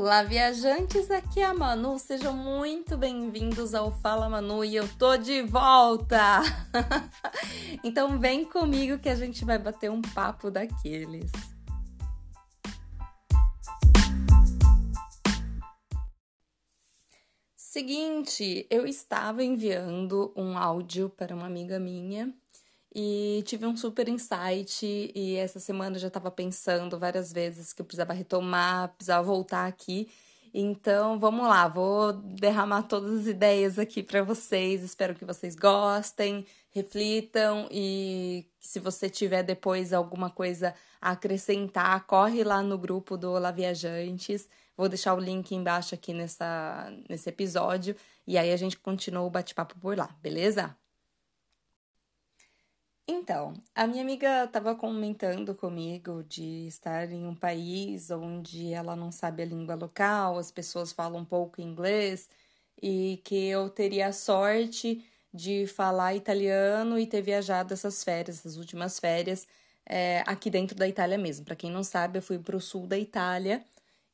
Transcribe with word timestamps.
Olá, 0.00 0.22
viajantes! 0.22 1.10
Aqui 1.10 1.40
é 1.40 1.44
a 1.44 1.52
Manu, 1.52 1.98
sejam 1.98 2.32
muito 2.32 2.96
bem-vindos 2.96 3.74
ao 3.74 3.90
Fala 3.90 4.28
Manu 4.28 4.64
e 4.64 4.76
eu 4.76 4.88
tô 4.96 5.16
de 5.16 5.42
volta! 5.42 6.40
então 7.82 8.16
vem 8.16 8.44
comigo 8.44 8.96
que 9.00 9.08
a 9.08 9.16
gente 9.16 9.44
vai 9.44 9.58
bater 9.58 9.90
um 9.90 10.00
papo 10.00 10.52
daqueles. 10.52 11.32
Seguinte, 17.56 18.68
eu 18.70 18.86
estava 18.86 19.42
enviando 19.42 20.32
um 20.36 20.56
áudio 20.56 21.10
para 21.10 21.34
uma 21.34 21.46
amiga 21.46 21.80
minha 21.80 22.32
e 23.00 23.44
tive 23.44 23.64
um 23.64 23.76
super 23.76 24.08
insight 24.08 25.12
e 25.14 25.36
essa 25.36 25.60
semana 25.60 25.94
eu 25.94 26.00
já 26.00 26.08
estava 26.08 26.32
pensando 26.32 26.98
várias 26.98 27.32
vezes 27.32 27.72
que 27.72 27.80
eu 27.80 27.86
precisava 27.86 28.12
retomar, 28.12 28.88
precisava 28.88 29.22
voltar 29.22 29.68
aqui. 29.68 30.08
Então, 30.52 31.16
vamos 31.16 31.46
lá, 31.46 31.68
vou 31.68 32.12
derramar 32.12 32.82
todas 32.82 33.20
as 33.20 33.26
ideias 33.28 33.78
aqui 33.78 34.02
para 34.02 34.24
vocês. 34.24 34.82
Espero 34.82 35.14
que 35.14 35.24
vocês 35.24 35.54
gostem, 35.54 36.44
reflitam 36.72 37.68
e 37.70 38.50
se 38.58 38.80
você 38.80 39.08
tiver 39.08 39.44
depois 39.44 39.92
alguma 39.92 40.28
coisa 40.28 40.74
a 41.00 41.12
acrescentar, 41.12 42.04
corre 42.04 42.42
lá 42.42 42.64
no 42.64 42.76
grupo 42.76 43.16
do 43.16 43.30
Olá 43.30 43.52
Viajantes. 43.52 44.48
Vou 44.76 44.88
deixar 44.88 45.14
o 45.14 45.20
link 45.20 45.54
embaixo 45.54 45.94
aqui 45.94 46.12
nessa, 46.12 46.92
nesse 47.08 47.28
episódio 47.28 47.94
e 48.26 48.36
aí 48.36 48.52
a 48.52 48.56
gente 48.56 48.76
continua 48.76 49.22
o 49.22 49.30
bate-papo 49.30 49.78
por 49.78 49.96
lá, 49.96 50.08
beleza? 50.20 50.76
Então, 53.10 53.54
a 53.74 53.86
minha 53.86 54.02
amiga 54.02 54.44
estava 54.44 54.74
comentando 54.74 55.54
comigo 55.54 56.22
de 56.24 56.66
estar 56.66 57.10
em 57.10 57.26
um 57.26 57.34
país 57.34 58.10
onde 58.10 58.72
ela 58.72 58.94
não 58.94 59.10
sabe 59.10 59.42
a 59.42 59.46
língua 59.46 59.74
local, 59.74 60.36
as 60.36 60.50
pessoas 60.50 60.92
falam 60.92 61.24
pouco 61.24 61.60
inglês 61.62 62.28
e 62.82 63.18
que 63.24 63.46
eu 63.48 63.70
teria 63.70 64.08
a 64.08 64.12
sorte 64.12 65.02
de 65.32 65.66
falar 65.66 66.14
italiano 66.14 66.98
e 66.98 67.06
ter 67.06 67.22
viajado 67.22 67.72
essas 67.72 68.04
férias, 68.04 68.40
essas 68.40 68.56
últimas 68.58 68.98
férias, 69.00 69.48
é, 69.86 70.22
aqui 70.26 70.50
dentro 70.50 70.76
da 70.76 70.86
Itália 70.86 71.16
mesmo. 71.16 71.46
Para 71.46 71.56
quem 71.56 71.70
não 71.70 71.82
sabe, 71.82 72.18
eu 72.18 72.22
fui 72.22 72.38
para 72.38 72.56
o 72.56 72.60
sul 72.60 72.86
da 72.86 72.98
Itália 72.98 73.64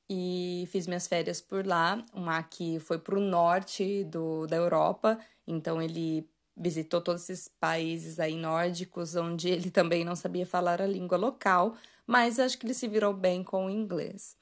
e 0.08 0.68
fiz 0.70 0.86
minhas 0.86 1.06
férias 1.08 1.40
por 1.40 1.66
lá. 1.66 2.00
O 2.12 2.20
Mac 2.20 2.52
foi 2.80 2.98
para 2.98 3.16
o 3.16 3.20
norte 3.20 4.04
do, 4.04 4.46
da 4.46 4.56
Europa, 4.56 5.18
então 5.46 5.80
ele 5.82 6.28
visitou 6.56 7.00
todos 7.00 7.28
esses 7.28 7.48
países 7.48 8.20
aí 8.20 8.36
nórdicos, 8.36 9.14
onde 9.16 9.48
ele 9.48 9.70
também 9.70 10.04
não 10.04 10.14
sabia 10.14 10.46
falar 10.46 10.80
a 10.80 10.86
língua 10.86 11.18
local, 11.18 11.76
mas 12.06 12.38
acho 12.38 12.58
que 12.58 12.66
ele 12.66 12.74
se 12.74 12.88
virou 12.88 13.12
bem 13.12 13.42
com 13.42 13.66
o 13.66 13.70
inglês. 13.70 14.36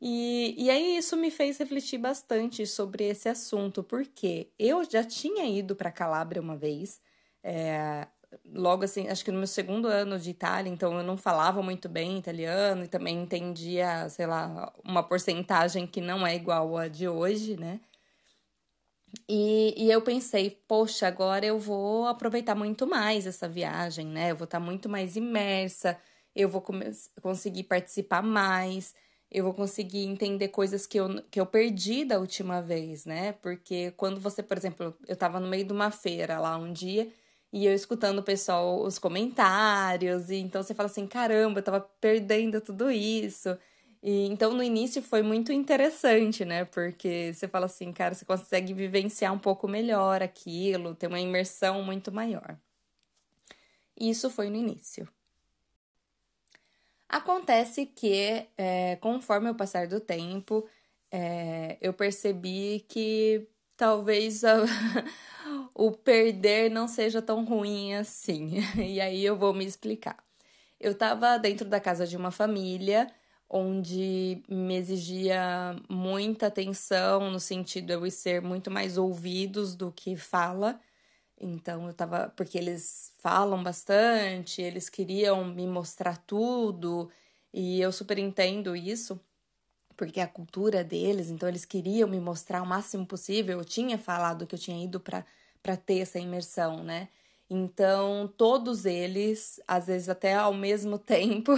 E, 0.00 0.54
e 0.58 0.70
aí 0.70 0.96
isso 0.96 1.16
me 1.16 1.30
fez 1.30 1.58
refletir 1.58 1.98
bastante 1.98 2.66
sobre 2.66 3.04
esse 3.04 3.28
assunto, 3.28 3.82
porque 3.82 4.50
eu 4.58 4.84
já 4.84 5.02
tinha 5.04 5.46
ido 5.46 5.74
para 5.74 5.90
Calábria 5.90 6.42
uma 6.42 6.56
vez, 6.56 7.00
é, 7.42 8.06
logo 8.52 8.84
assim, 8.84 9.08
acho 9.08 9.24
que 9.24 9.30
no 9.30 9.38
meu 9.38 9.46
segundo 9.46 9.88
ano 9.88 10.18
de 10.18 10.30
Itália, 10.30 10.70
então 10.70 10.96
eu 10.96 11.02
não 11.02 11.16
falava 11.16 11.62
muito 11.62 11.88
bem 11.88 12.18
italiano 12.18 12.84
e 12.84 12.88
também 12.88 13.22
entendia, 13.22 14.08
sei 14.08 14.26
lá, 14.26 14.72
uma 14.84 15.02
porcentagem 15.02 15.86
que 15.86 16.00
não 16.00 16.26
é 16.26 16.34
igual 16.34 16.76
a 16.76 16.88
de 16.88 17.08
hoje, 17.08 17.56
né? 17.56 17.80
E, 19.28 19.74
e 19.86 19.90
eu 19.90 20.02
pensei, 20.02 20.50
poxa, 20.68 21.06
agora 21.06 21.44
eu 21.46 21.58
vou 21.58 22.06
aproveitar 22.06 22.54
muito 22.54 22.86
mais 22.86 23.26
essa 23.26 23.48
viagem, 23.48 24.06
né? 24.06 24.30
Eu 24.32 24.36
vou 24.36 24.44
estar 24.44 24.60
muito 24.60 24.88
mais 24.88 25.16
imersa, 25.16 25.98
eu 26.34 26.48
vou 26.48 26.62
conseguir 27.22 27.64
participar 27.64 28.22
mais, 28.22 28.94
eu 29.30 29.44
vou 29.44 29.54
conseguir 29.54 30.04
entender 30.04 30.48
coisas 30.48 30.86
que 30.86 30.98
eu, 30.98 31.22
que 31.30 31.38
eu 31.40 31.46
perdi 31.46 32.04
da 32.04 32.18
última 32.18 32.60
vez, 32.62 33.04
né? 33.04 33.32
Porque 33.34 33.92
quando 33.92 34.20
você, 34.20 34.42
por 34.42 34.56
exemplo, 34.56 34.96
eu 35.06 35.12
estava 35.14 35.38
no 35.40 35.48
meio 35.48 35.64
de 35.64 35.72
uma 35.72 35.90
feira 35.90 36.38
lá 36.40 36.56
um 36.56 36.72
dia 36.72 37.10
e 37.52 37.66
eu 37.66 37.74
escutando 37.74 38.18
o 38.18 38.22
pessoal, 38.22 38.82
os 38.82 38.98
comentários, 38.98 40.28
e 40.30 40.36
então 40.36 40.62
você 40.62 40.74
fala 40.74 40.88
assim: 40.88 41.06
caramba, 41.06 41.58
eu 41.58 41.60
estava 41.60 41.80
perdendo 42.00 42.60
tudo 42.60 42.90
isso. 42.90 43.56
E, 44.06 44.26
então, 44.26 44.52
no 44.52 44.62
início 44.62 45.00
foi 45.02 45.22
muito 45.22 45.50
interessante, 45.50 46.44
né? 46.44 46.66
Porque 46.66 47.32
você 47.32 47.48
fala 47.48 47.64
assim, 47.64 47.90
cara, 47.90 48.14
você 48.14 48.22
consegue 48.26 48.74
vivenciar 48.74 49.32
um 49.32 49.38
pouco 49.38 49.66
melhor 49.66 50.22
aquilo, 50.22 50.94
ter 50.94 51.06
uma 51.06 51.18
imersão 51.18 51.82
muito 51.82 52.12
maior. 52.12 52.58
Isso 53.98 54.28
foi 54.28 54.50
no 54.50 54.56
início. 54.56 55.08
Acontece 57.08 57.86
que, 57.86 58.46
é, 58.58 58.96
conforme 58.96 59.48
o 59.48 59.54
passar 59.54 59.86
do 59.86 59.98
tempo, 60.00 60.68
é, 61.10 61.78
eu 61.80 61.94
percebi 61.94 62.84
que 62.86 63.48
talvez 63.74 64.44
a, 64.44 64.56
o 65.74 65.92
perder 65.92 66.70
não 66.70 66.86
seja 66.88 67.22
tão 67.22 67.42
ruim 67.42 67.94
assim. 67.94 68.56
E 68.76 69.00
aí 69.00 69.24
eu 69.24 69.34
vou 69.34 69.54
me 69.54 69.64
explicar. 69.64 70.22
Eu 70.78 70.92
estava 70.92 71.38
dentro 71.38 71.66
da 71.66 71.80
casa 71.80 72.06
de 72.06 72.16
uma 72.18 72.30
família 72.30 73.10
onde 73.48 74.42
me 74.48 74.76
exigia 74.76 75.76
muita 75.88 76.46
atenção, 76.48 77.30
no 77.30 77.40
sentido 77.40 77.86
de 77.88 77.92
eu 77.94 78.10
ser 78.10 78.42
muito 78.42 78.70
mais 78.70 78.98
ouvidos 78.98 79.74
do 79.74 79.92
que 79.92 80.16
fala. 80.16 80.80
Então 81.40 81.86
eu 81.88 81.94
tava. 81.94 82.28
Porque 82.36 82.58
eles 82.58 83.12
falam 83.18 83.62
bastante, 83.62 84.62
eles 84.62 84.88
queriam 84.88 85.44
me 85.46 85.66
mostrar 85.66 86.18
tudo, 86.18 87.10
e 87.52 87.80
eu 87.80 87.92
super 87.92 88.18
entendo 88.18 88.76
isso, 88.76 89.20
porque 89.96 90.20
é 90.20 90.24
a 90.24 90.28
cultura 90.28 90.82
deles, 90.84 91.30
então 91.30 91.48
eles 91.48 91.64
queriam 91.64 92.08
me 92.08 92.20
mostrar 92.20 92.62
o 92.62 92.66
máximo 92.66 93.06
possível. 93.06 93.58
Eu 93.58 93.64
tinha 93.64 93.98
falado 93.98 94.46
que 94.46 94.54
eu 94.54 94.58
tinha 94.58 94.82
ido 94.84 95.00
para 95.00 95.76
ter 95.76 95.98
essa 96.00 96.18
imersão, 96.18 96.82
né? 96.82 97.08
Então, 97.48 98.26
todos 98.36 98.86
eles, 98.86 99.60
às 99.68 99.86
vezes 99.86 100.08
até 100.08 100.34
ao 100.34 100.52
mesmo 100.54 100.98
tempo, 101.00 101.52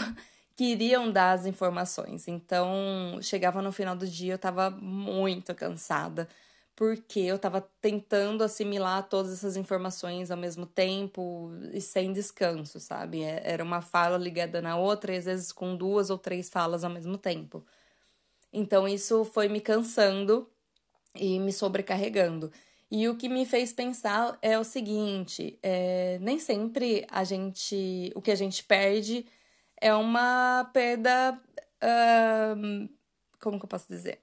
queriam 0.56 1.12
dar 1.12 1.32
as 1.32 1.46
informações. 1.46 2.26
Então, 2.28 3.18
chegava 3.22 3.60
no 3.62 3.70
final 3.72 3.94
do 3.94 4.06
dia, 4.08 4.32
eu 4.32 4.36
estava 4.36 4.70
muito 4.70 5.54
cansada, 5.54 6.28
porque 6.74 7.20
eu 7.20 7.36
estava 7.36 7.60
tentando 7.80 8.42
assimilar 8.42 9.08
todas 9.08 9.32
essas 9.32 9.56
informações 9.56 10.30
ao 10.30 10.36
mesmo 10.36 10.66
tempo 10.66 11.50
e 11.72 11.80
sem 11.80 12.12
descanso, 12.12 12.80
sabe? 12.80 13.22
É, 13.22 13.42
era 13.44 13.62
uma 13.62 13.82
fala 13.82 14.16
ligada 14.18 14.62
na 14.62 14.76
outra, 14.76 15.14
e 15.14 15.18
às 15.18 15.26
vezes 15.26 15.52
com 15.52 15.76
duas 15.76 16.10
ou 16.10 16.18
três 16.18 16.48
falas 16.48 16.84
ao 16.84 16.90
mesmo 16.90 17.18
tempo. 17.18 17.64
Então, 18.52 18.88
isso 18.88 19.24
foi 19.24 19.48
me 19.48 19.60
cansando 19.60 20.48
e 21.14 21.38
me 21.40 21.52
sobrecarregando. 21.52 22.50
E 22.90 23.08
o 23.08 23.16
que 23.16 23.28
me 23.28 23.44
fez 23.44 23.72
pensar 23.72 24.38
é 24.42 24.58
o 24.58 24.64
seguinte: 24.64 25.58
é, 25.62 26.18
nem 26.20 26.38
sempre 26.38 27.06
a 27.10 27.24
gente, 27.24 28.12
o 28.14 28.22
que 28.22 28.30
a 28.30 28.36
gente 28.36 28.64
perde 28.64 29.26
é 29.80 29.94
uma 29.94 30.68
perda. 30.72 31.38
Uh, 31.82 32.88
como 33.40 33.58
que 33.58 33.64
eu 33.64 33.68
posso 33.68 33.88
dizer? 33.88 34.20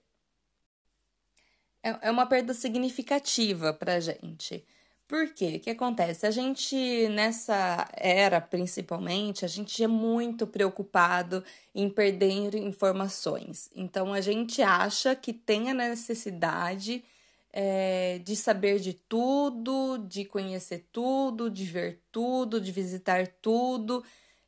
É, 1.82 2.08
é 2.08 2.12
uma 2.12 2.26
perda 2.26 2.54
significativa 2.54 3.74
pra 3.74 4.00
gente. 4.00 4.66
Por 5.08 5.32
quê? 5.34 5.58
O 5.58 5.60
que 5.60 5.70
acontece? 5.70 6.26
A 6.26 6.32
gente, 6.32 6.76
nessa 7.10 7.88
era 7.96 8.40
principalmente, 8.42 9.46
a 9.46 9.48
gente 9.48 9.84
é 9.84 9.88
muito 9.88 10.48
preocupado 10.48 11.44
em 11.76 11.90
perder 11.90 12.56
informações. 12.56 13.70
Então, 13.76 14.14
a 14.14 14.22
gente 14.22 14.62
acha 14.62 15.16
que 15.16 15.34
tem 15.34 15.70
a 15.70 15.74
necessidade 15.74 17.04
é, 17.52 18.20
de 18.20 18.36
saber 18.36 18.80
de 18.80 18.94
tudo, 18.94 20.00
de 20.00 20.26
conhecer 20.26 20.88
tudo, 20.92 21.50
de 21.50 21.66
ver 21.66 22.02
tudo, 22.12 22.60
de 22.60 22.72
visitar 22.72 23.28
tudo. 23.28 24.04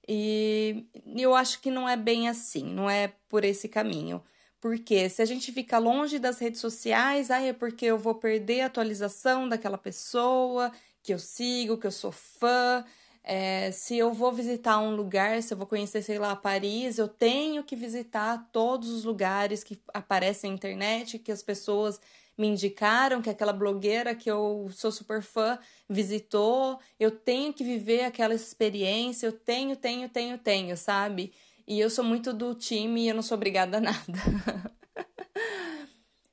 E 0.07 0.85
eu 1.15 1.33
acho 1.33 1.59
que 1.61 1.71
não 1.71 1.87
é 1.89 1.97
bem 1.97 2.29
assim, 2.29 2.63
não 2.63 2.89
é 2.89 3.13
por 3.27 3.43
esse 3.43 3.67
caminho. 3.67 4.21
Porque 4.59 5.09
se 5.09 5.21
a 5.21 5.25
gente 5.25 5.51
fica 5.51 5.77
longe 5.77 6.17
das 6.17 6.39
redes 6.39 6.59
sociais, 6.59 7.29
aí 7.29 7.49
é 7.49 7.53
porque 7.53 7.85
eu 7.85 7.97
vou 7.97 8.15
perder 8.15 8.61
a 8.61 8.65
atualização 8.67 9.47
daquela 9.47 9.77
pessoa 9.77 10.71
que 11.03 11.13
eu 11.13 11.19
sigo, 11.19 11.77
que 11.77 11.85
eu 11.87 11.91
sou 11.91 12.11
fã. 12.11 12.83
É, 13.23 13.71
se 13.71 13.97
eu 13.97 14.13
vou 14.13 14.31
visitar 14.31 14.79
um 14.79 14.95
lugar, 14.95 15.41
se 15.41 15.53
eu 15.53 15.57
vou 15.57 15.67
conhecer, 15.67 16.01
sei 16.01 16.19
lá, 16.19 16.35
Paris, 16.35 16.97
eu 16.97 17.07
tenho 17.07 17.63
que 17.63 17.75
visitar 17.75 18.49
todos 18.51 18.89
os 18.89 19.03
lugares 19.03 19.63
que 19.63 19.79
aparecem 19.93 20.51
na 20.51 20.55
internet, 20.55 21.19
que 21.19 21.31
as 21.31 21.41
pessoas 21.43 21.99
me 22.37 22.47
indicaram, 22.47 23.21
que 23.21 23.29
aquela 23.29 23.53
blogueira 23.53 24.15
que 24.15 24.29
eu 24.29 24.67
sou 24.71 24.91
super 24.91 25.21
fã 25.21 25.57
visitou, 25.89 26.79
eu 26.99 27.11
tenho 27.11 27.53
que 27.53 27.63
viver 27.63 28.03
aquela 28.03 28.33
experiência, 28.33 29.27
eu 29.27 29.31
tenho, 29.31 29.75
tenho, 29.75 30.09
tenho, 30.09 30.37
tenho, 30.37 30.77
sabe? 30.77 31.33
E 31.67 31.79
eu 31.79 31.89
sou 31.89 32.03
muito 32.03 32.33
do 32.33 32.53
time 32.53 33.05
e 33.05 33.09
eu 33.09 33.15
não 33.15 33.23
sou 33.23 33.35
obrigada 33.35 33.77
a 33.77 33.81
nada. 33.81 34.03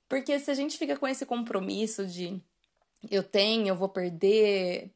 Porque 0.08 0.38
se 0.38 0.50
a 0.50 0.54
gente 0.54 0.76
fica 0.76 0.96
com 0.96 1.08
esse 1.08 1.24
compromisso 1.24 2.06
de 2.06 2.42
eu 3.10 3.22
tenho, 3.22 3.68
eu 3.68 3.76
vou 3.76 3.88
perder. 3.88 4.90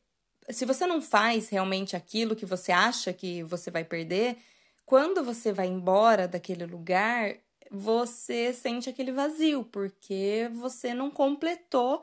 Se 0.51 0.65
você 0.65 0.87
não 0.87 1.01
faz 1.01 1.49
realmente 1.49 1.97
aquilo 1.97 2.37
que 2.37 2.47
você 2.47 2.71
acha 2.71 3.13
que 3.13 3.43
você 3.43 3.71
vai 3.71 3.85
perder, 3.85 4.37
quando 4.85 5.25
você 5.25 5.53
vai 5.53 5.67
embora 5.67 6.29
daquele 6.29 6.67
lugar, 6.67 7.37
você 7.71 8.53
sente 8.53 8.89
aquele 8.89 9.13
vazio, 9.13 9.65
porque 9.65 10.51
você 10.55 10.95
não 10.95 11.11
completou 11.11 12.03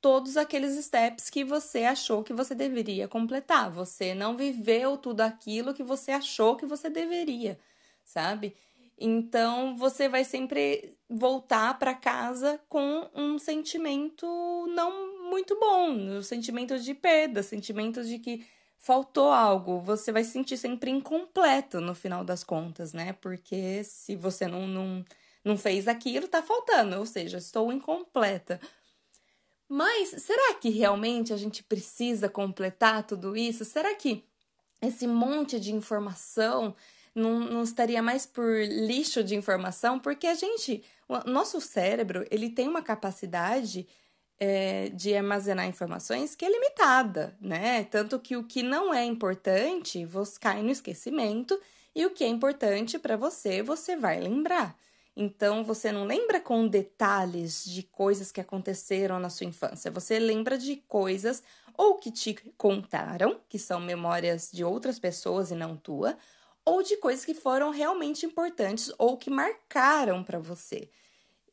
todos 0.00 0.36
aqueles 0.36 0.84
steps 0.84 1.28
que 1.30 1.44
você 1.44 1.84
achou 1.84 2.22
que 2.22 2.32
você 2.32 2.54
deveria 2.54 3.08
completar. 3.08 3.70
Você 3.70 4.14
não 4.14 4.36
viveu 4.36 4.96
tudo 4.96 5.22
aquilo 5.22 5.74
que 5.74 5.82
você 5.82 6.12
achou 6.12 6.56
que 6.56 6.66
você 6.66 6.88
deveria, 6.88 7.58
sabe? 8.04 8.56
Então 8.98 9.76
você 9.76 10.08
vai 10.08 10.24
sempre 10.24 10.96
voltar 11.08 11.78
para 11.78 11.94
casa 11.94 12.60
com 12.68 13.08
um 13.14 13.38
sentimento 13.38 14.26
não 14.74 15.28
muito 15.30 15.58
bom, 15.58 15.90
um 15.90 16.22
sentimento 16.22 16.78
de 16.78 16.94
perda, 16.94 17.42
sentimento 17.42 18.02
de 18.04 18.18
que 18.18 18.46
faltou 18.86 19.32
algo. 19.32 19.80
Você 19.80 20.12
vai 20.12 20.22
se 20.22 20.30
sentir 20.30 20.56
sempre 20.56 20.92
incompleto 20.92 21.80
no 21.80 21.92
final 21.92 22.24
das 22.24 22.44
contas, 22.44 22.92
né? 22.92 23.14
Porque 23.14 23.82
se 23.82 24.14
você 24.14 24.46
não, 24.46 24.68
não, 24.68 25.04
não 25.44 25.58
fez 25.58 25.88
aquilo, 25.88 26.28
tá 26.28 26.40
faltando, 26.40 26.96
ou 26.96 27.04
seja, 27.04 27.38
estou 27.38 27.72
incompleta. 27.72 28.60
Mas 29.68 30.10
será 30.22 30.54
que 30.54 30.68
realmente 30.68 31.32
a 31.32 31.36
gente 31.36 31.64
precisa 31.64 32.28
completar 32.28 33.02
tudo 33.02 33.36
isso? 33.36 33.64
Será 33.64 33.92
que 33.96 34.24
esse 34.80 35.08
monte 35.08 35.58
de 35.58 35.74
informação 35.74 36.72
não, 37.12 37.40
não 37.40 37.62
estaria 37.64 38.00
mais 38.00 38.24
por 38.24 38.60
lixo 38.62 39.24
de 39.24 39.34
informação, 39.34 39.98
porque 39.98 40.28
a 40.28 40.34
gente, 40.34 40.84
o 41.08 41.28
nosso 41.28 41.60
cérebro, 41.60 42.24
ele 42.30 42.50
tem 42.50 42.68
uma 42.68 42.82
capacidade 42.82 43.84
é, 44.38 44.88
de 44.90 45.14
armazenar 45.14 45.66
informações 45.66 46.34
que 46.34 46.44
é 46.44 46.50
limitada, 46.50 47.36
né? 47.40 47.84
Tanto 47.84 48.18
que 48.20 48.36
o 48.36 48.44
que 48.44 48.62
não 48.62 48.92
é 48.92 49.04
importante, 49.04 50.04
você 50.04 50.38
cai 50.38 50.62
no 50.62 50.70
esquecimento, 50.70 51.58
e 51.94 52.04
o 52.04 52.10
que 52.10 52.24
é 52.24 52.28
importante 52.28 52.98
para 52.98 53.16
você, 53.16 53.62
você 53.62 53.96
vai 53.96 54.20
lembrar. 54.20 54.76
Então, 55.16 55.64
você 55.64 55.90
não 55.90 56.04
lembra 56.04 56.40
com 56.40 56.68
detalhes 56.68 57.64
de 57.64 57.82
coisas 57.82 58.30
que 58.30 58.40
aconteceram 58.40 59.18
na 59.18 59.30
sua 59.30 59.46
infância, 59.46 59.90
você 59.90 60.18
lembra 60.18 60.58
de 60.58 60.76
coisas 60.86 61.42
ou 61.74 61.96
que 61.96 62.10
te 62.10 62.34
contaram, 62.58 63.40
que 63.48 63.58
são 63.58 63.80
memórias 63.80 64.50
de 64.52 64.62
outras 64.64 64.98
pessoas 64.98 65.50
e 65.50 65.54
não 65.54 65.76
tua, 65.76 66.18
ou 66.64 66.82
de 66.82 66.96
coisas 66.98 67.24
que 67.24 67.34
foram 67.34 67.70
realmente 67.70 68.26
importantes 68.26 68.92
ou 68.98 69.16
que 69.16 69.30
marcaram 69.30 70.22
para 70.22 70.38
você. 70.38 70.90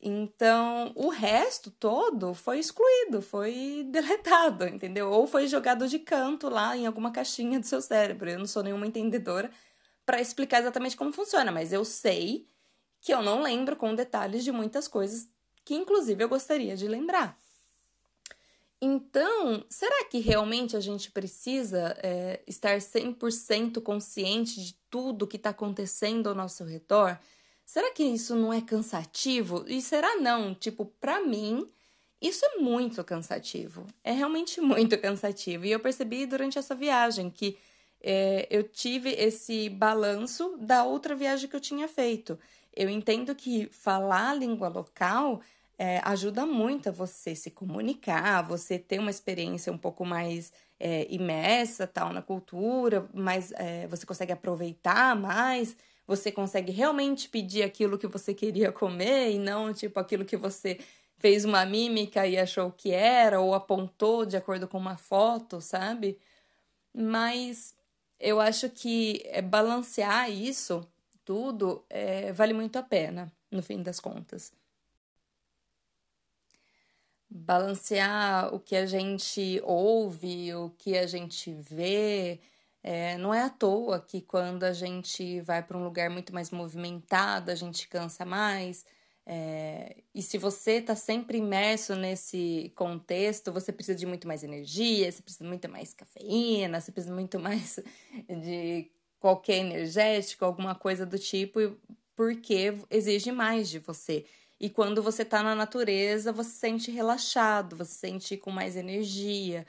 Então, 0.05 0.91
o 0.95 1.07
resto 1.07 1.71
todo 1.71 2.33
foi 2.33 2.59
excluído, 2.59 3.21
foi 3.21 3.88
deletado, 3.89 4.67
entendeu? 4.67 5.09
Ou 5.09 5.25
foi 5.25 5.47
jogado 5.47 5.88
de 5.88 5.97
canto 5.97 6.50
lá 6.50 6.75
em 6.75 6.85
alguma 6.85 7.09
caixinha 7.09 7.57
do 7.57 7.65
seu 7.65 7.81
cérebro. 7.81 8.29
Eu 8.29 8.38
não 8.38 8.45
sou 8.45 8.61
nenhuma 8.61 8.85
entendedora 8.85 9.50
para 10.05 10.19
explicar 10.19 10.59
exatamente 10.59 10.97
como 10.97 11.13
funciona, 11.13 11.53
mas 11.53 11.71
eu 11.71 11.85
sei 11.85 12.45
que 13.00 13.13
eu 13.13 13.21
não 13.21 13.41
lembro 13.41 13.77
com 13.77 13.95
detalhes 13.95 14.44
de 14.44 14.51
muitas 14.51 14.89
coisas 14.89 15.29
que, 15.63 15.73
inclusive, 15.73 16.21
eu 16.21 16.27
gostaria 16.27 16.75
de 16.75 16.85
lembrar. 16.85 17.39
Então, 18.81 19.65
será 19.69 20.03
que 20.09 20.19
realmente 20.19 20.75
a 20.75 20.81
gente 20.81 21.09
precisa 21.11 21.97
é, 22.03 22.41
estar 22.45 22.77
100% 22.77 23.81
consciente 23.81 24.61
de 24.61 24.73
tudo 24.89 25.25
que 25.25 25.38
está 25.38 25.51
acontecendo 25.51 26.27
ao 26.27 26.35
nosso 26.35 26.65
redor? 26.65 27.17
Será 27.65 27.92
que 27.92 28.04
isso 28.04 28.36
não 28.36 28.54
é 28.54 28.62
cansativo? 28.62 29.65
E 29.68 29.81
será 29.81 30.15
não? 30.18 30.54
Tipo, 30.54 30.86
para 31.00 31.21
mim, 31.21 31.68
isso 32.21 32.45
é 32.45 32.57
muito 32.57 33.04
cansativo. 33.04 33.86
É 34.04 34.12
realmente 34.12 34.60
muito 34.62 34.98
cansativo. 34.98 35.65
E 35.65 35.71
eu 35.71 35.80
percebi 35.80 36.25
durante 36.25 36.57
essa 36.60 36.75
viagem 36.75 37.30
que 37.30 37.57
é, 38.01 38.48
eu 38.50 38.63
tive 38.63 39.10
esse 39.12 39.69
balanço 39.69 40.57
da 40.57 40.83
outra 40.83 41.15
viagem 41.15 41.50
que 41.50 41.56
eu 41.56 41.60
tinha 41.62 41.88
feito. 41.88 42.38
Eu 42.75 42.89
entendo 42.89 43.33
que 43.36 43.68
falar 43.71 44.31
a 44.31 44.33
língua 44.33 44.68
local 44.68 45.42
é, 45.77 46.00
ajuda 46.04 46.45
muito 46.45 46.89
a 46.89 46.92
você 46.92 47.36
se 47.36 47.50
comunicar, 47.51 48.42
você 48.42 48.77
ter 48.77 49.00
uma 49.00 49.10
experiência 49.10 49.71
um 49.71 49.77
pouco 49.77 50.06
mais 50.06 50.51
é, 50.80 51.07
imersa 51.10 51.88
tal 51.88 52.12
na 52.12 52.21
cultura, 52.21 53.07
mas 53.13 53.51
é, 53.54 53.88
você 53.88 54.06
consegue 54.06 54.31
aproveitar 54.31 55.15
mais, 55.15 55.75
você 56.07 56.31
consegue 56.31 56.71
realmente 56.71 57.29
pedir 57.29 57.63
aquilo 57.63 57.97
que 57.97 58.07
você 58.07 58.33
queria 58.33 58.71
comer 58.71 59.31
e 59.31 59.39
não 59.39 59.73
tipo 59.73 60.00
aquilo 60.00 60.25
que 60.25 60.38
você 60.38 60.79
fez 61.17 61.45
uma 61.45 61.65
mímica 61.65 62.27
e 62.27 62.38
achou 62.38 62.71
que 62.71 62.91
era 62.91 63.39
ou 63.39 63.53
apontou 63.53 64.25
de 64.25 64.38
acordo 64.38 64.67
com 64.67 64.77
uma 64.77 64.97
foto, 64.97 65.61
sabe? 65.61 66.19
Mas 66.94 67.75
eu 68.19 68.39
acho 68.41 68.69
que 68.69 69.21
é, 69.25 69.41
balancear 69.41 70.31
isso 70.31 70.88
tudo 71.25 71.85
é, 71.89 72.33
vale 72.33 72.53
muito 72.53 72.77
a 72.77 72.83
pena, 72.83 73.31
no 73.51 73.63
fim 73.63 73.81
das 73.81 74.00
contas 74.00 74.51
balancear 77.33 78.53
o 78.53 78.59
que 78.59 78.75
a 78.75 78.85
gente 78.85 79.59
ouve, 79.63 80.53
o 80.53 80.69
que 80.77 80.97
a 80.97 81.07
gente 81.07 81.51
vê. 81.51 82.39
É, 82.83 83.18
não 83.18 83.33
é 83.33 83.41
à 83.44 83.50
toa 83.50 84.00
que 84.01 84.21
quando 84.21 84.63
a 84.63 84.74
gente 84.74 85.39
vai 85.41 85.63
para 85.63 85.77
um 85.77 85.83
lugar 85.83 86.09
muito 86.09 86.33
mais 86.33 86.51
movimentado, 86.51 87.50
a 87.50 87.56
gente 87.56 87.88
cansa 87.88 88.25
mais. 88.25 88.85
É, 89.25 90.03
e 90.13 90.21
se 90.21 90.38
você 90.38 90.74
está 90.74 90.95
sempre 90.95 91.38
imerso 91.38 91.95
nesse 91.95 92.71
contexto, 92.75 93.53
você 93.53 93.71
precisa 93.71 93.97
de 93.97 94.06
muito 94.06 94.27
mais 94.27 94.44
energia, 94.44 95.09
você 95.09 95.21
precisa 95.21 95.45
muito 95.45 95.69
mais 95.69 95.94
cafeína, 95.94 96.81
você 96.81 96.91
precisa 96.91 97.13
muito 97.13 97.39
mais 97.39 97.80
de 98.27 98.91
qualquer 99.19 99.59
energético, 99.59 100.44
alguma 100.44 100.75
coisa 100.75 101.06
do 101.06 101.18
tipo, 101.18 101.59
porque 102.15 102.77
exige 102.89 103.31
mais 103.31 103.69
de 103.69 103.79
você. 103.79 104.25
E 104.59 104.69
quando 104.69 105.01
você 105.01 105.24
está 105.24 105.41
na 105.41 105.56
natureza, 105.56 106.31
você 106.33 106.50
se 106.50 106.57
sente 106.57 106.91
relaxado, 106.91 107.75
você 107.77 107.91
se 107.94 108.00
sente 108.00 108.38
com 108.38 108.51
mais 108.51 108.75
energia. 108.75 109.65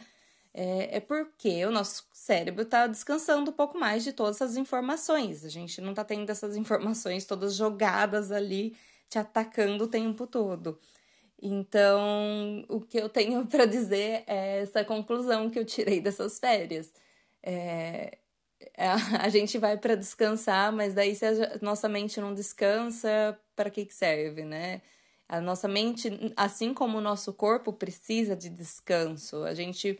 É, 0.54 0.98
é 0.98 1.00
porque 1.00 1.66
o 1.66 1.72
nosso 1.72 2.06
cérebro 2.12 2.62
está 2.62 2.86
descansando 2.86 3.50
um 3.50 3.54
pouco 3.54 3.78
mais 3.78 4.04
de 4.04 4.12
todas 4.12 4.36
essas 4.36 4.56
informações. 4.56 5.44
A 5.44 5.48
gente 5.48 5.80
não 5.80 5.90
está 5.90 6.04
tendo 6.04 6.30
essas 6.30 6.56
informações 6.56 7.26
todas 7.26 7.56
jogadas 7.56 8.30
ali, 8.32 8.76
te 9.08 9.18
atacando 9.18 9.84
o 9.84 9.88
tempo 9.88 10.26
todo. 10.26 10.78
Então, 11.42 12.64
o 12.68 12.80
que 12.80 12.98
eu 12.98 13.08
tenho 13.08 13.46
para 13.48 13.66
dizer 13.66 14.24
é 14.26 14.62
essa 14.62 14.84
conclusão 14.84 15.50
que 15.50 15.58
eu 15.58 15.64
tirei 15.64 16.00
dessas 16.00 16.38
férias. 16.38 16.92
É, 17.42 18.18
a, 18.76 19.28
gente 19.28 19.58
vai 19.58 19.76
para 19.76 19.94
descansar, 19.96 20.72
mas 20.72 20.94
daí 20.94 21.14
se 21.14 21.26
a 21.26 21.58
nossa 21.62 21.88
mente 21.88 22.20
não 22.20 22.34
descansa, 22.34 23.38
para 23.56 23.70
que, 23.70 23.84
que 23.86 23.94
serve, 23.94 24.44
né? 24.44 24.82
A 25.29 25.40
nossa 25.40 25.69
mente, 25.69 26.10
assim 26.36 26.74
como 26.74 26.98
o 26.98 27.00
nosso 27.00 27.32
corpo, 27.32 27.72
precisa 27.72 28.36
de 28.36 28.48
descanso. 28.50 29.44
A 29.44 29.55
gente 29.55 29.98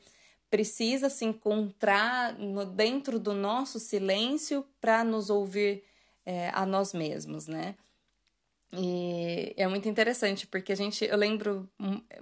precisa 0.55 1.11
se 1.11 1.25
encontrar 1.25 2.39
no, 2.39 2.65
dentro 2.65 3.19
do 3.19 3.35
nosso 3.35 3.81
silêncio 3.81 4.65
para 4.81 5.03
nos 5.03 5.29
ouvir 5.29 5.83
é, 6.25 6.49
a 6.51 6.65
nós 6.65 6.93
mesmos, 6.95 7.49
né? 7.49 7.75
E 8.73 9.53
é 9.57 9.67
muito 9.67 9.89
interessante 9.89 10.47
porque 10.47 10.73
a 10.73 10.77
gente, 10.77 11.05
eu 11.05 11.17
lembro 11.17 11.69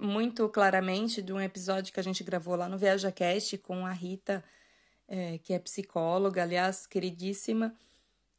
muito 0.01 0.49
claramente 0.49 1.21
de 1.21 1.31
um 1.31 1.39
episódio 1.39 1.93
que 1.93 2.01
a 2.01 2.03
gente 2.03 2.25
gravou 2.25 2.57
lá 2.57 2.71
no 2.71 2.79
Viaja 2.79 3.13
Cast 3.13 3.59
com 3.59 3.85
a 3.85 3.93
Rita 3.93 4.43
é, 5.07 5.37
que 5.37 5.53
é 5.53 5.59
psicóloga, 5.59 6.43
aliás, 6.43 6.87
queridíssima, 6.87 7.75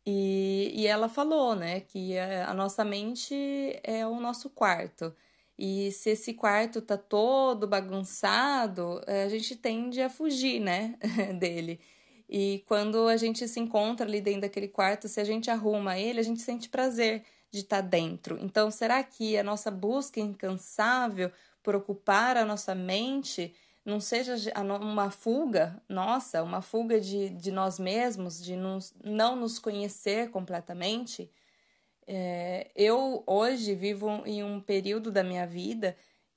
e, 0.04 0.72
e 0.74 0.88
ela 0.88 1.08
falou, 1.08 1.56
né, 1.56 1.82
que 1.82 2.18
a, 2.18 2.50
a 2.50 2.54
nossa 2.56 2.84
mente 2.84 3.36
é 3.84 4.08
o 4.08 4.20
nosso 4.20 4.50
quarto. 4.50 5.16
E 5.66 5.94
se 5.94 6.10
esse 6.10 6.34
quarto 6.34 6.82
tá 6.82 6.98
todo 6.98 7.66
bagunçado, 7.66 9.02
é, 9.08 9.24
a 9.24 9.30
gente 9.30 9.56
tende 9.56 10.02
a 10.02 10.10
fugir, 10.10 10.60
né, 10.60 10.98
dele. 11.40 11.80
E 12.28 12.62
quando 12.68 13.08
a 13.08 13.16
gente 13.16 13.48
se 13.48 13.62
encontra 13.62 14.06
ali 14.06 14.20
dentro 14.20 14.42
daquele 14.42 14.68
quarto, 14.68 15.08
se 15.08 15.22
a 15.22 15.24
gente 15.24 15.50
arruma 15.50 15.98
ele, 15.98 16.20
a 16.20 16.24
gente 16.24 16.42
sente 16.42 16.68
prazer 16.68 17.24
de 17.50 17.62
estar 17.62 17.82
tá 17.82 17.88
dentro. 17.88 18.38
Então, 18.42 18.70
será 18.70 19.02
que 19.06 19.38
a 19.38 19.44
nossa 19.44 19.72
busca 19.72 20.20
incansável 20.20 21.32
por 21.64 21.78
ocupar 21.78 22.36
a 22.36 22.44
nossa 22.44 22.76
mente 22.76 23.56
não 23.86 24.02
seja 24.02 24.36
uma 24.82 25.10
fuga 25.12 25.82
nossa, 25.88 26.44
uma 26.44 26.62
fuga 26.62 27.00
de, 27.00 27.30
de 27.30 27.54
nós 27.54 27.80
mesmos, 27.80 28.44
de 28.44 28.58
nos, 28.58 28.94
não 29.02 29.38
nos 29.38 29.60
conhecer 29.60 30.30
completamente. 30.30 31.32
É, 32.06 32.70
eu 32.76 33.24
hoje 33.26 33.76
vivo 33.76 34.10
em 34.26 34.44
um 34.44 34.60
período 34.60 35.12
da 35.12 35.24
minha 35.24 35.48
vida 35.48 35.96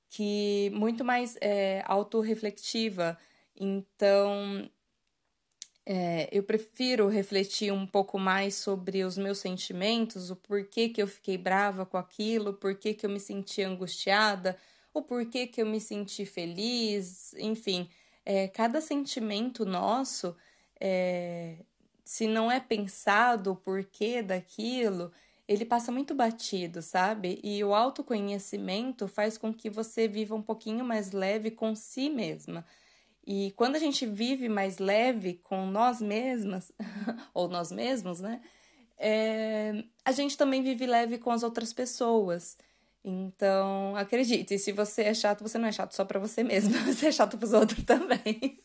que 0.09 0.71
muito 0.73 1.03
mais 1.03 1.37
é, 1.41 1.83
autorreflexiva, 1.85 3.17
então 3.55 4.69
é, 5.85 6.27
eu 6.31 6.43
prefiro 6.43 7.07
refletir 7.07 7.71
um 7.71 7.87
pouco 7.87 8.19
mais 8.19 8.55
sobre 8.55 9.03
os 9.03 9.17
meus 9.17 9.39
sentimentos, 9.39 10.29
o 10.29 10.35
porquê 10.35 10.89
que 10.89 11.01
eu 11.01 11.07
fiquei 11.07 11.37
brava 11.37 11.85
com 11.85 11.97
aquilo, 11.97 12.53
porquê 12.53 12.93
que 12.93 13.05
eu 13.05 13.09
me 13.09 13.19
senti 13.19 13.61
angustiada, 13.63 14.57
o 14.93 15.01
porquê 15.01 15.47
que 15.47 15.61
eu 15.61 15.65
me 15.65 15.79
senti 15.79 16.25
feliz, 16.25 17.33
enfim, 17.35 17.89
é, 18.25 18.47
cada 18.47 18.81
sentimento 18.81 19.65
nosso, 19.65 20.35
é, 20.79 21.59
se 22.03 22.27
não 22.27 22.51
é 22.51 22.59
pensado 22.59 23.51
o 23.51 23.55
porquê 23.55 24.21
daquilo, 24.21 25.11
ele 25.47 25.65
passa 25.65 25.91
muito 25.91 26.13
batido, 26.13 26.81
sabe? 26.81 27.39
E 27.43 27.63
o 27.63 27.73
autoconhecimento 27.73 29.07
faz 29.07 29.37
com 29.37 29.53
que 29.53 29.69
você 29.69 30.07
viva 30.07 30.35
um 30.35 30.41
pouquinho 30.41 30.83
mais 30.83 31.11
leve 31.11 31.51
com 31.51 31.73
si 31.73 32.09
mesma. 32.09 32.65
E 33.25 33.51
quando 33.55 33.75
a 33.75 33.79
gente 33.79 34.05
vive 34.05 34.49
mais 34.49 34.77
leve 34.77 35.35
com 35.35 35.65
nós 35.65 36.01
mesmas, 36.01 36.71
ou 37.33 37.47
nós 37.47 37.71
mesmos, 37.71 38.19
né? 38.19 38.41
É, 38.97 39.83
a 40.03 40.11
gente 40.11 40.37
também 40.37 40.61
vive 40.63 40.85
leve 40.85 41.17
com 41.17 41.31
as 41.31 41.43
outras 41.43 41.71
pessoas. 41.71 42.57
Então, 43.03 43.95
acredite, 43.95 44.57
se 44.59 44.71
você 44.73 45.03
é 45.03 45.13
chato, 45.13 45.41
você 45.41 45.57
não 45.57 45.67
é 45.67 45.71
chato 45.71 45.93
só 45.93 46.03
para 46.03 46.19
você 46.19 46.43
mesmo, 46.43 46.73
você 46.85 47.07
é 47.07 47.11
chato 47.11 47.37
pros 47.37 47.53
outros 47.53 47.83
também. 47.83 48.59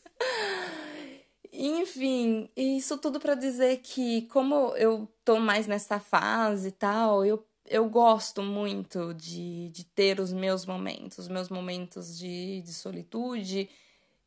Enfim, 1.55 2.49
isso 2.55 2.97
tudo 2.97 3.19
para 3.19 3.35
dizer 3.35 3.77
que 3.81 4.23
como 4.29 4.75
eu 4.75 5.07
tô 5.23 5.39
mais 5.39 5.67
nessa 5.67 5.99
fase 5.99 6.69
e 6.69 6.71
tal, 6.71 7.23
eu, 7.23 7.45
eu 7.67 7.87
gosto 7.87 8.41
muito 8.41 9.13
de, 9.13 9.69
de 9.69 9.85
ter 9.85 10.19
os 10.19 10.33
meus 10.33 10.65
momentos, 10.65 11.19
os 11.19 11.27
meus 11.27 11.49
momentos 11.49 12.17
de, 12.17 12.61
de 12.63 12.73
solitude, 12.73 13.69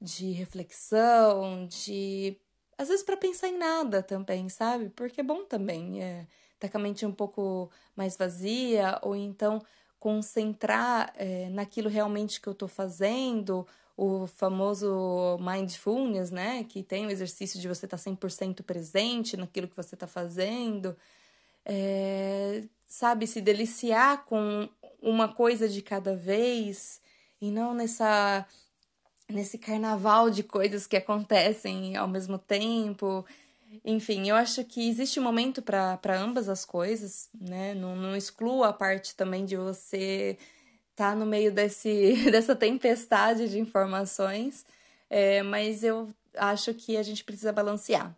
de 0.01 0.31
reflexão, 0.33 1.67
de 1.67 2.37
às 2.79 2.89
vezes 2.89 3.05
para 3.05 3.17
pensar 3.17 3.49
em 3.49 3.59
nada 3.59 4.03
também, 4.05 4.49
sabe? 4.49 4.91
Porque 4.91 5.21
é 5.21 5.25
bom 5.25 5.45
também, 5.45 6.03
é, 6.03 6.27
tá 6.61 6.69
com 6.69 6.79
a 6.79 6.81
mente 6.81 7.05
um 7.05 7.13
pouco 7.13 7.71
mais 7.97 8.17
vazia, 8.17 8.99
ou 9.03 9.17
então 9.17 9.61
concentrar 9.99 11.13
é, 11.17 11.49
naquilo 11.51 11.89
realmente 11.89 12.41
que 12.41 12.47
eu 12.49 12.55
tô 12.55 12.69
fazendo, 12.69 13.67
o 13.97 14.27
famoso 14.27 15.39
mindfulness, 15.41 16.31
né? 16.31 16.65
Que 16.65 16.83
tem 16.83 17.07
o 17.07 17.11
exercício 17.11 17.61
de 17.61 17.69
você 17.69 17.87
estar 17.87 17.97
tá 17.97 18.03
100% 18.03 18.63
presente 18.63 19.37
naquilo 19.37 19.69
que 19.69 19.77
você 19.77 19.95
está 19.95 20.07
fazendo. 20.07 20.97
É, 21.65 22.65
sabe, 22.87 23.27
se 23.27 23.41
deliciar 23.41 24.25
com 24.27 24.69
uma 25.01 25.29
coisa 25.29 25.69
de 25.69 25.83
cada 25.83 26.15
vez 26.15 27.01
e 27.41 27.51
não 27.51 27.75
nessa 27.75 28.47
nesse 29.29 29.59
carnaval 29.59 30.31
de 30.31 30.43
coisas 30.45 30.87
que 30.87 30.97
acontecem 30.97 31.97
ao 31.97 32.07
mesmo 32.07 32.39
tempo. 32.39 33.25
Enfim, 33.85 34.29
eu 34.29 34.37
acho 34.37 34.65
que 34.65 34.89
existe 34.89 35.19
um 35.19 35.23
momento 35.23 35.61
para 35.61 35.99
ambas 36.17 36.49
as 36.49 36.65
coisas, 36.65 37.29
né? 37.35 37.75
Não, 37.75 37.97
não 37.97 38.17
exclua 38.17 38.69
a 38.69 38.73
parte 38.73 39.17
também 39.17 39.45
de 39.45 39.57
você 39.57 40.39
estar 40.39 40.56
tá 40.97 41.15
no 41.15 41.27
meio 41.27 41.53
desse, 41.53 42.15
dessa 42.33 42.57
tempestade 42.57 43.49
de 43.49 43.61
informações, 43.61 44.65
é, 45.11 45.43
mas 45.43 45.85
eu 45.85 46.09
acho 46.35 46.75
que 46.75 46.97
a 46.97 47.03
gente 47.03 47.23
precisa 47.23 47.53
balancear. 47.53 48.17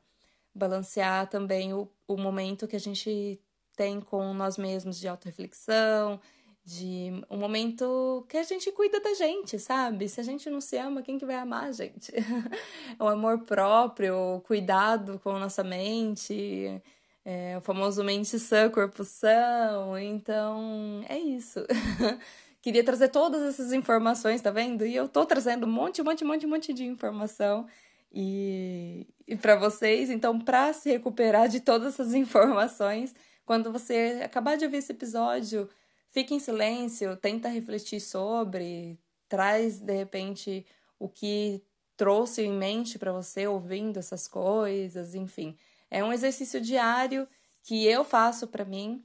Balancear 0.55 1.29
também 1.29 1.75
o, 1.75 1.91
o 2.07 2.17
momento 2.17 2.69
que 2.69 2.77
a 2.77 2.81
gente 2.81 3.39
tem 3.77 4.01
com 4.01 4.33
nós 4.33 4.57
mesmos 4.57 4.99
de 4.99 5.07
autorreflexão, 5.07 6.21
de 6.65 7.13
um 7.31 7.39
momento 7.39 8.27
que 8.29 8.37
a 8.37 8.43
gente 8.43 8.71
cuida 8.73 9.01
da 9.01 9.15
gente, 9.15 9.59
sabe? 9.59 10.09
Se 10.09 10.21
a 10.21 10.25
gente 10.25 10.51
não 10.51 10.61
se 10.61 10.77
ama, 10.77 11.03
quem 11.03 11.19
que 11.19 11.25
vai 11.25 11.37
amar 11.37 11.65
a 11.65 11.73
gente? 11.73 12.13
o 13.01 13.07
amor 13.07 13.41
próprio, 13.41 14.37
o 14.37 14.41
cuidado 14.41 15.19
com 15.21 15.31
a 15.31 15.39
nossa 15.39 15.65
mente, 15.65 16.83
é, 17.25 17.57
o 17.57 17.61
famoso 17.61 18.05
mente 18.05 18.39
sã, 18.39 18.69
corpo 18.69 19.03
são. 19.05 19.99
Então, 19.99 21.03
é 21.09 21.19
isso. 21.19 21.61
Queria 22.61 22.85
trazer 22.85 23.09
todas 23.09 23.43
essas 23.43 23.73
informações, 23.73 24.43
tá 24.43 24.51
vendo? 24.51 24.85
E 24.85 24.95
eu 24.95 25.09
tô 25.09 25.25
trazendo 25.25 25.67
um 25.67 25.71
monte, 25.71 26.03
um 26.03 26.05
monte, 26.05 26.25
um 26.25 26.27
monte, 26.27 26.47
um 26.47 26.51
monte 26.51 26.73
de 26.75 26.85
informação 26.85 27.67
e, 28.13 29.07
e 29.27 29.37
para 29.37 29.57
vocês. 29.57 30.11
Então, 30.11 30.41
para 30.41 30.73
se 30.73 30.91
recuperar 30.91 31.49
de 31.49 31.61
todas 31.61 31.95
essas 31.95 32.15
informações, 32.15 33.15
quando 33.47 33.73
você 33.73 34.21
acabar 34.25 34.57
de 34.57 34.65
ouvir 34.65 34.79
esse 34.79 34.93
episódio, 34.93 35.69
fica 36.11 36.35
em 36.35 36.41
silêncio, 36.41 37.17
tenta 37.17 37.49
refletir 37.49 38.01
sobre, 38.01 38.99
traz 39.29 39.79
de 39.79 39.95
repente 39.95 40.67
o 40.99 41.09
que 41.09 41.63
trouxe 41.97 42.43
em 42.43 42.53
mente 42.53 42.99
para 42.99 43.13
você 43.13 43.47
ouvindo 43.47 43.99
essas 43.99 44.27
coisas, 44.27 45.15
enfim. 45.15 45.57
É 45.91 46.03
um 46.03 46.13
exercício 46.13 46.61
diário 46.61 47.27
que 47.63 47.87
eu 47.87 48.05
faço 48.05 48.47
para 48.47 48.65
mim, 48.65 49.05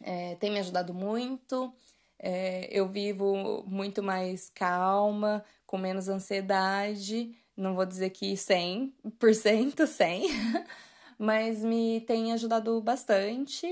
é, 0.00 0.34
tem 0.36 0.50
me 0.50 0.58
ajudado 0.58 0.94
muito. 0.94 1.72
É, 2.18 2.68
eu 2.70 2.88
vivo 2.88 3.64
muito 3.66 4.02
mais 4.02 4.50
calma, 4.50 5.44
com 5.66 5.78
menos 5.78 6.08
ansiedade. 6.08 7.36
Não 7.56 7.74
vou 7.74 7.86
dizer 7.86 8.10
que 8.10 8.34
100%, 8.34 9.86
100, 9.86 10.28
mas 11.18 11.62
me 11.62 12.00
tem 12.02 12.32
ajudado 12.32 12.80
bastante. 12.80 13.66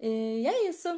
E 0.00 0.46
é 0.46 0.68
isso. 0.68 0.88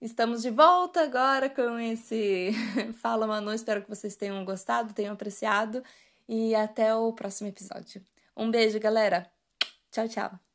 Estamos 0.00 0.42
de 0.42 0.50
volta 0.50 1.02
agora 1.02 1.48
com 1.48 1.78
esse 1.78 2.50
Fala 3.00 3.26
Manu. 3.26 3.52
Espero 3.52 3.82
que 3.82 3.88
vocês 3.88 4.16
tenham 4.16 4.44
gostado, 4.44 4.94
tenham 4.94 5.14
apreciado. 5.14 5.82
E 6.28 6.54
até 6.54 6.94
o 6.94 7.12
próximo 7.12 7.48
episódio. 7.48 8.02
Um 8.36 8.50
beijo, 8.50 8.80
galera. 8.80 9.30
Tchau, 9.90 10.08
tchau. 10.08 10.51